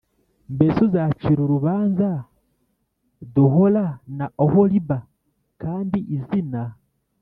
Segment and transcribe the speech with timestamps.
[0.55, 2.09] Mbese uzacira urubanza
[3.33, 3.85] d ohola
[4.17, 4.97] na oholiba
[5.61, 6.61] kandi izina